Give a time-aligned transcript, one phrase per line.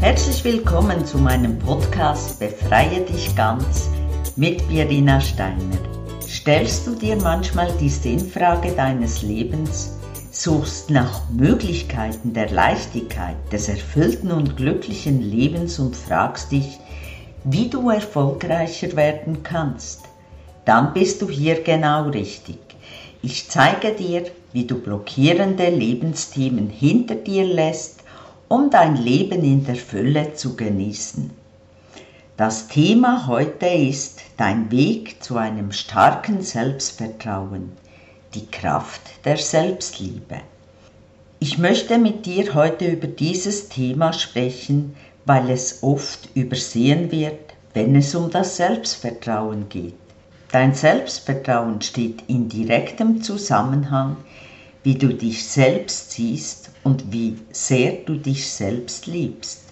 [0.00, 3.90] Herzlich willkommen zu meinem Podcast Befreie dich ganz
[4.36, 5.76] mit Birina Steiner.
[6.20, 9.98] Stellst du dir manchmal die Sinnfrage deines Lebens,
[10.30, 16.78] suchst nach Möglichkeiten der Leichtigkeit, des erfüllten und glücklichen Lebens und fragst dich,
[17.42, 20.02] wie du erfolgreicher werden kannst,
[20.64, 22.60] dann bist du hier genau richtig.
[23.20, 27.97] Ich zeige dir, wie du blockierende Lebensthemen hinter dir lässt,
[28.48, 31.30] um dein Leben in der Fülle zu genießen.
[32.36, 37.72] Das Thema heute ist dein Weg zu einem starken Selbstvertrauen,
[38.34, 40.40] die Kraft der Selbstliebe.
[41.40, 47.94] Ich möchte mit dir heute über dieses Thema sprechen, weil es oft übersehen wird, wenn
[47.96, 49.94] es um das Selbstvertrauen geht.
[50.50, 54.16] Dein Selbstvertrauen steht in direktem Zusammenhang,
[54.84, 59.62] wie du dich selbst siehst und wie sehr du dich selbst liebst.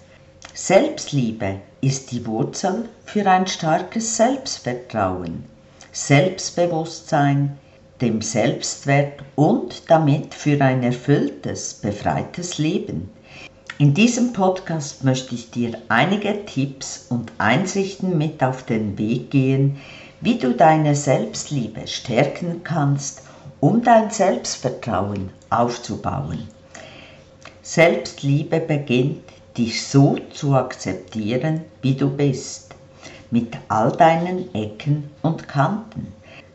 [0.53, 5.43] Selbstliebe ist die Wurzel für ein starkes Selbstvertrauen,
[5.91, 7.57] Selbstbewusstsein,
[8.01, 13.09] dem Selbstwert und damit für ein erfülltes, befreites Leben.
[13.79, 19.77] In diesem Podcast möchte ich dir einige Tipps und Einsichten mit auf den Weg gehen,
[20.19, 23.21] wie du deine Selbstliebe stärken kannst,
[23.67, 26.47] um dein Selbstvertrauen aufzubauen.
[27.61, 29.23] Selbstliebe beginnt,
[29.57, 32.73] dich so zu akzeptieren, wie du bist,
[33.29, 36.13] mit all deinen Ecken und Kanten.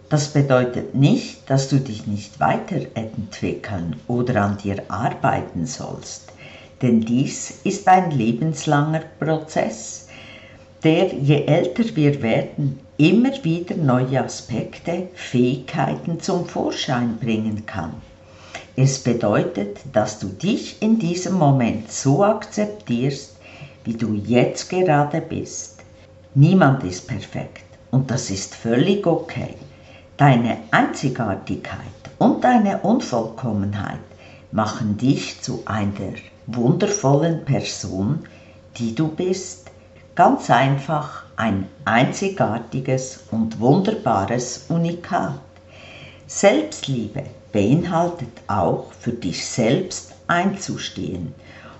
[0.08, 6.32] Das bedeutet nicht, dass du dich nicht weiterentwickeln oder an dir arbeiten sollst,
[6.80, 10.08] denn dies ist ein lebenslanger Prozess,
[10.84, 17.94] der je älter wir werden, immer wieder neue Aspekte, Fähigkeiten zum Vorschein bringen kann.
[18.74, 23.36] Es bedeutet, dass du dich in diesem Moment so akzeptierst,
[23.84, 25.80] wie du jetzt gerade bist.
[26.34, 29.54] Niemand ist perfekt und das ist völlig okay.
[30.16, 31.78] Deine Einzigartigkeit
[32.18, 33.98] und deine Unvollkommenheit
[34.52, 36.14] machen dich zu einer
[36.46, 38.20] wundervollen Person,
[38.78, 39.71] die du bist.
[40.14, 45.40] Ganz einfach ein einzigartiges und wunderbares Unikat.
[46.26, 51.32] Selbstliebe beinhaltet auch für dich selbst einzustehen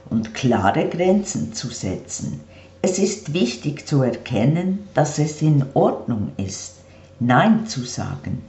[0.08, 2.40] und klare Grenzen zu setzen.
[2.80, 6.76] Es ist wichtig zu erkennen, dass es in Ordnung ist,
[7.20, 8.42] Nein zu sagen,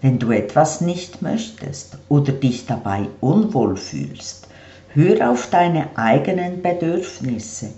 [0.00, 4.48] wenn du etwas nicht möchtest oder dich dabei unwohl fühlst.
[4.94, 7.72] Hör auf deine eigenen Bedürfnisse,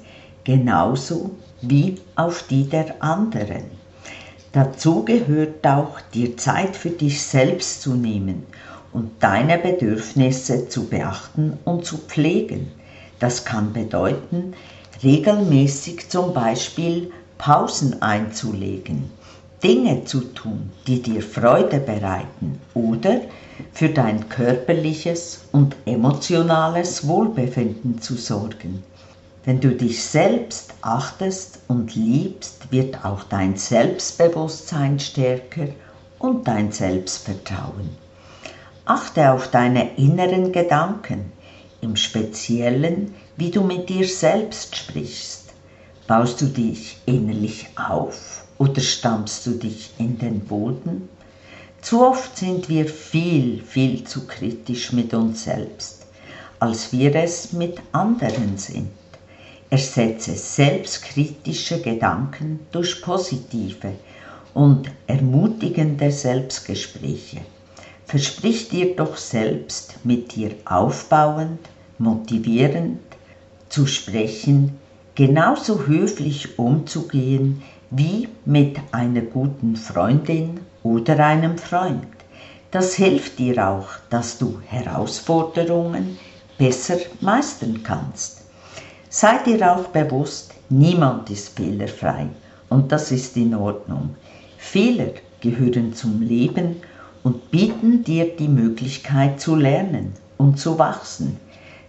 [0.44, 1.30] genauso
[1.62, 3.64] wie auf die der anderen.
[4.52, 8.44] Dazu gehört auch, dir Zeit für dich selbst zu nehmen
[8.92, 12.72] und deine Bedürfnisse zu beachten und zu pflegen.
[13.20, 14.54] Das kann bedeuten,
[15.02, 19.10] regelmäßig zum Beispiel Pausen einzulegen,
[19.62, 23.20] Dinge zu tun, die dir Freude bereiten oder
[23.72, 28.82] für dein körperliches und emotionales Wohlbefinden zu sorgen.
[29.42, 35.68] Wenn du dich selbst achtest und liebst, wird auch dein Selbstbewusstsein stärker
[36.18, 37.88] und dein Selbstvertrauen.
[38.84, 41.32] Achte auf deine inneren Gedanken,
[41.80, 45.54] im Speziellen, wie du mit dir selbst sprichst.
[46.06, 51.08] Baust du dich innerlich auf oder stampfst du dich in den Boden?
[51.80, 56.04] Zu oft sind wir viel, viel zu kritisch mit uns selbst,
[56.58, 58.90] als wir es mit anderen sind.
[59.72, 63.92] Ersetze selbstkritische Gedanken durch positive
[64.52, 67.42] und ermutigende Selbstgespräche.
[68.04, 71.60] Versprich dir doch selbst, mit dir aufbauend,
[71.98, 72.98] motivierend
[73.68, 74.76] zu sprechen,
[75.14, 82.08] genauso höflich umzugehen wie mit einer guten Freundin oder einem Freund.
[82.72, 86.18] Das hilft dir auch, dass du Herausforderungen
[86.58, 88.39] besser meistern kannst.
[89.12, 92.28] Sei dir auch bewusst, niemand ist fehlerfrei
[92.68, 94.14] und das ist in Ordnung.
[94.56, 95.10] Fehler
[95.40, 96.76] gehören zum Leben
[97.24, 101.38] und bieten dir die Möglichkeit zu lernen und zu wachsen.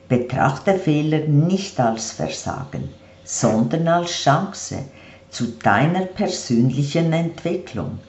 [0.10, 2.90] Betrachte Fehler nicht als Versagen,
[3.24, 4.80] sondern als Chance
[5.30, 8.00] zu deiner persönlichen Entwicklung.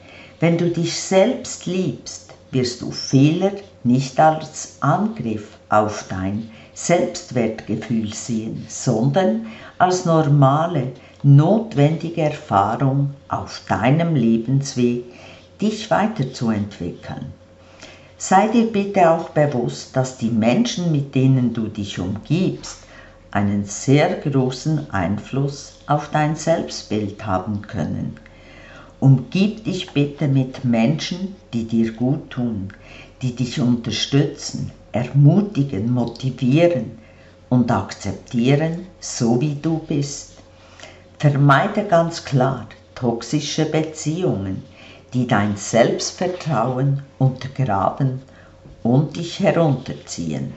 [0.41, 3.53] Wenn du dich selbst liebst, wirst du Fehler
[3.85, 6.51] nicht als Angriff auf dein
[6.85, 9.47] Selbstwertgefühl sehen, sondern
[9.79, 10.89] als normale,
[11.23, 15.05] notwendige Erfahrung auf deinem Lebensweg,
[15.61, 17.27] dich weiterzuentwickeln.
[18.19, 22.79] Sei dir bitte auch bewusst, dass die Menschen, mit denen du dich umgibst,
[23.31, 28.17] einen sehr großen Einfluss auf dein Selbstbild haben können.
[28.99, 32.69] Umgib dich bitte mit Menschen, die dir gut tun,
[33.23, 36.99] die dich unterstützen, ermutigen, motivieren
[37.49, 40.35] und akzeptieren, so wie du bist.
[41.19, 44.63] Vermeide ganz klar toxische Beziehungen,
[45.13, 48.23] die dein Selbstvertrauen untergraben
[48.83, 50.55] und dich herunterziehen.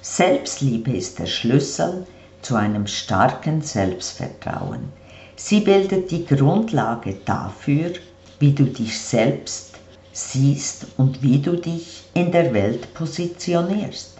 [0.00, 2.06] Selbstliebe ist der Schlüssel
[2.40, 4.92] zu einem starken Selbstvertrauen.
[5.36, 7.92] Sie bildet die Grundlage dafür,
[8.38, 9.71] wie du dich selbst
[10.12, 14.18] siehst und wie du dich in der Welt positionierst.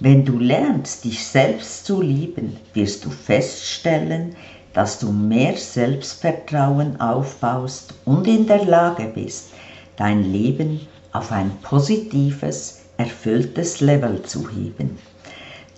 [0.00, 4.34] Wenn du lernst, dich selbst zu lieben, wirst du feststellen,
[4.72, 9.50] dass du mehr Selbstvertrauen aufbaust und in der Lage bist,
[9.96, 10.80] dein Leben
[11.12, 14.98] auf ein positives, erfülltes Level zu heben.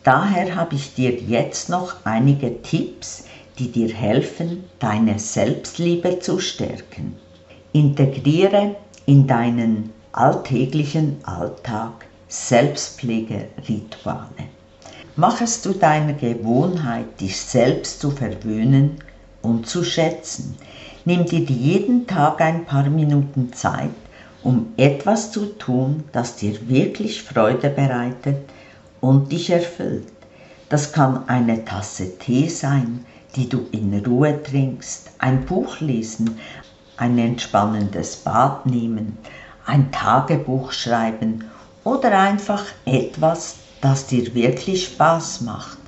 [0.03, 3.25] Daher habe ich dir jetzt noch einige Tipps,
[3.59, 7.17] die dir helfen, deine Selbstliebe zu stärken.
[7.73, 14.27] Integriere in deinen alltäglichen Alltag Selbstpflegerituale.
[15.15, 18.97] Mach es zu deiner Gewohnheit, dich selbst zu verwöhnen
[19.43, 20.57] und zu schätzen.
[21.05, 23.91] Nimm dir jeden Tag ein paar Minuten Zeit,
[24.43, 28.39] um etwas zu tun, das dir wirklich Freude bereitet
[29.01, 30.13] und dich erfüllt.
[30.69, 33.07] Das kann eine Tasse Tee sein,
[33.37, 36.39] die du in Ruhe trinkst, ein Buch lesen,
[36.97, 39.19] ein entspannendes Bad nehmen,
[39.67, 41.45] ein Tagebuch schreiben
[41.85, 45.79] oder einfach etwas, das dir wirklich Spaß macht.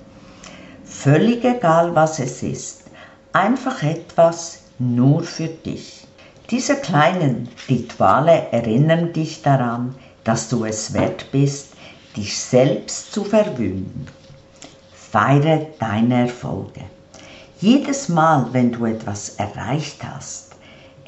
[0.84, 2.84] Völlig egal, was es ist,
[3.32, 6.06] einfach etwas nur für dich.
[6.50, 9.94] Diese kleinen Rituale erinnern dich daran,
[10.24, 11.74] dass du es wert bist,
[12.16, 14.06] dich selbst zu verwöhnen.
[14.92, 16.82] Feiere deine Erfolge.
[17.60, 20.48] Jedes Mal, wenn du etwas erreicht hast,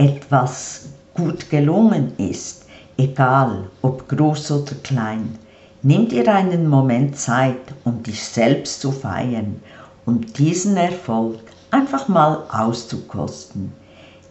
[0.00, 2.67] etwas gut gelungen ist,
[2.97, 5.38] egal ob groß oder klein,
[5.82, 9.62] Nimm dir einen Moment Zeit, um dich selbst zu feiern
[10.05, 13.73] und diesen Erfolg einfach mal auszukosten.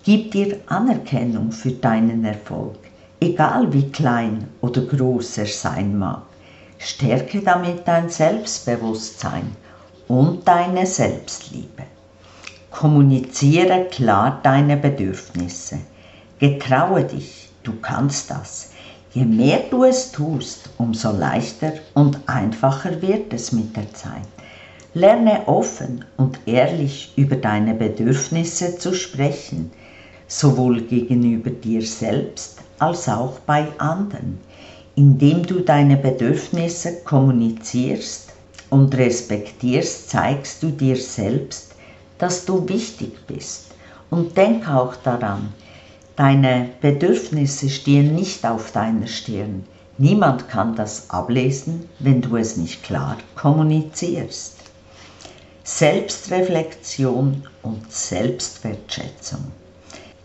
[0.04, 2.78] Gib dir Anerkennung für deinen Erfolg,
[3.20, 6.22] egal wie klein oder groß er sein mag.
[6.78, 9.56] Stärke damit dein Selbstbewusstsein
[10.08, 11.84] und deine Selbstliebe.
[12.72, 15.80] Kommuniziere klar deine Bedürfnisse.
[16.40, 18.70] Getraue dich, du kannst das.
[19.12, 24.28] Je mehr du es tust, umso leichter und einfacher wird es mit der Zeit.
[24.94, 29.72] Lerne offen und ehrlich über deine Bedürfnisse zu sprechen,
[30.28, 34.40] sowohl gegenüber dir selbst als auch bei anderen.
[34.96, 38.32] Indem du deine Bedürfnisse kommunizierst
[38.70, 41.69] und respektierst, zeigst du dir selbst,
[42.20, 43.72] dass du wichtig bist.
[44.12, 45.54] Und denk auch daran,
[46.20, 49.64] Deine Bedürfnisse stehen nicht auf deiner Stirn.
[49.98, 54.58] Niemand kann das ablesen, wenn du es nicht klar kommunizierst.
[55.64, 59.46] Selbstreflexion und Selbstwertschätzung.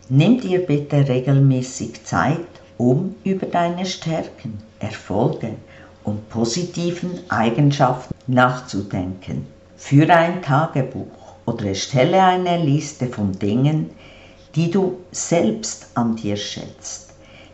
[0.09, 2.45] Nimm dir bitte regelmäßig Zeit,
[2.77, 5.53] um über deine Stärken, Erfolge
[6.03, 9.47] und positiven Eigenschaften nachzudenken.
[9.77, 13.91] Führe ein Tagebuch oder erstelle eine Liste von Dingen,
[14.55, 17.13] die du selbst an dir schätzt.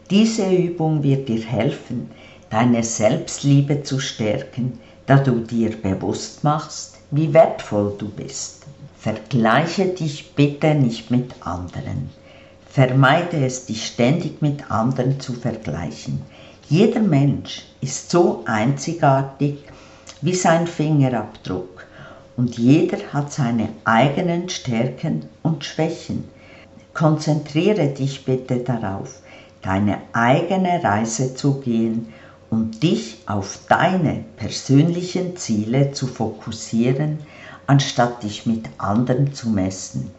[0.09, 2.11] Diese Übung wird dir helfen,
[2.49, 8.65] deine Selbstliebe zu stärken, da du dir bewusst machst, wie wertvoll du bist.
[8.99, 12.09] Vergleiche dich bitte nicht mit anderen.
[12.69, 16.21] Vermeide es, dich ständig mit anderen zu vergleichen.
[16.69, 19.57] Jeder Mensch ist so einzigartig
[20.21, 21.80] wie sein Fingerabdruck
[22.37, 26.23] und jeder hat seine eigenen Stärken und Schwächen.
[26.93, 29.19] Konzentriere dich bitte darauf,
[29.61, 32.13] deine eigene Reise zu gehen
[32.49, 37.19] und dich auf deine persönlichen Ziele zu fokussieren,
[37.67, 40.11] anstatt dich mit anderen zu messen.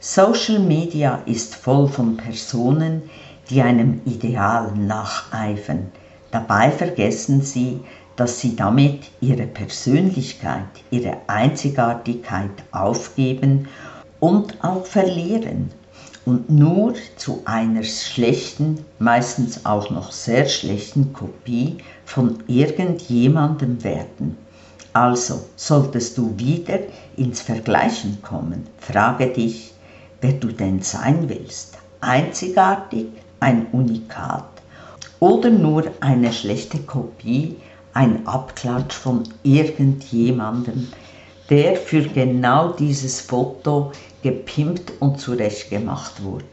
[0.00, 3.02] Social Media ist voll von Personen,
[3.48, 5.90] die einem Ideal nacheifern.
[6.30, 7.80] Dabei vergessen sie,
[8.16, 13.68] dass sie damit ihre Persönlichkeit, ihre Einzigartigkeit aufgeben
[14.20, 15.70] und auch verlieren
[16.24, 24.36] und nur zu einer schlechten, meistens auch noch sehr schlechten Kopie von irgendjemandem werden.
[24.92, 26.80] Also solltest du wieder
[27.16, 29.74] ins Vergleichen kommen, frage dich,
[30.20, 31.78] wer du denn sein willst.
[32.00, 33.06] Einzigartig,
[33.38, 34.48] ein Unikat
[35.20, 37.56] oder nur eine schlechte Kopie,
[37.96, 40.88] ein Abklatsch von irgendjemandem,
[41.48, 43.90] der für genau dieses Foto
[44.22, 46.44] gepimpt und zurechtgemacht wurde.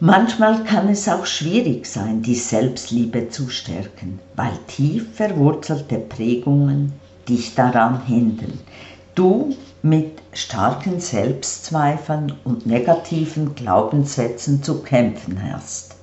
[0.00, 6.94] Manchmal kann es auch schwierig sein, die Selbstliebe zu stärken, weil tief verwurzelte Prägungen
[7.28, 8.58] dich daran hindern.
[9.14, 15.96] Du mit starken Selbstzweifeln und negativen Glaubenssätzen zu kämpfen hast.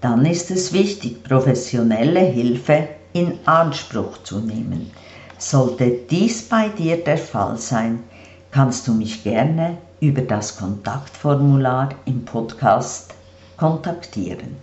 [0.00, 4.90] Dann ist es wichtig, professionelle Hilfe in Anspruch zu nehmen.
[5.38, 8.02] Sollte dies bei dir der Fall sein,
[8.50, 13.14] kannst du mich gerne über das Kontaktformular im Podcast
[13.56, 14.56] kontaktieren.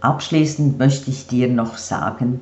[0.00, 2.40] Abschließend möchte ich dir noch sagen,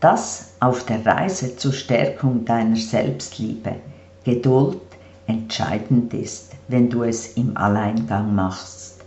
[0.00, 3.76] dass auf der Reise zur Stärkung deiner Selbstliebe
[4.24, 4.80] Geduld
[5.26, 9.00] entscheidend ist, wenn du es im Alleingang machst.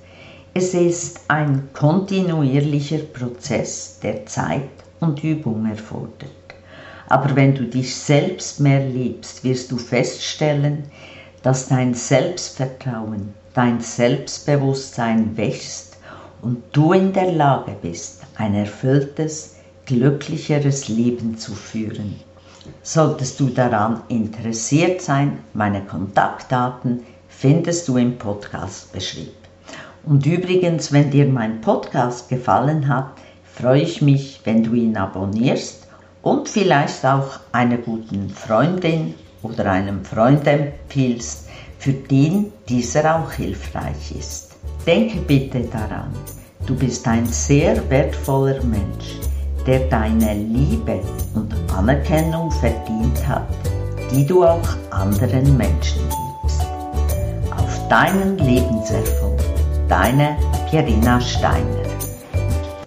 [0.54, 4.68] Es ist ein kontinuierlicher Prozess, der Zeit
[5.02, 6.32] und Übung erfordert.
[7.10, 10.84] Aber wenn du dich selbst mehr liebst, wirst du feststellen,
[11.44, 15.98] dass dein Selbstvertrauen, dein Selbstbewusstsein wächst
[16.42, 22.16] und du in der Lage bist, ein erfülltes, glücklicheres Leben zu führen.
[22.84, 29.32] Solltest du daran interessiert sein, meine Kontaktdaten findest du im Podcast beschrieben.
[30.04, 33.12] Und übrigens, wenn dir mein Podcast gefallen hat,
[33.56, 35.88] freue ich mich, wenn du ihn abonnierst
[36.22, 41.48] und vielleicht auch einer guten Freundin oder einem Freund empfiehlst,
[41.80, 44.52] für den dieser auch hilfreich ist.
[44.86, 46.14] Denke bitte daran,
[46.66, 49.18] du bist ein sehr wertvoller Mensch
[49.66, 51.00] der deine Liebe
[51.36, 53.48] und Anerkennung verdient hat,
[54.12, 56.02] die du auch anderen Menschen
[56.42, 56.62] gibst.
[57.56, 59.40] Auf deinen Lebenserfolg,
[59.88, 60.38] deine
[60.70, 61.91] Pierina Steiner.